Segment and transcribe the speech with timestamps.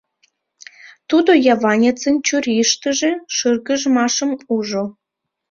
[1.09, 4.83] Тудо яванецын чурийыштыже шыргыжмашым ужо.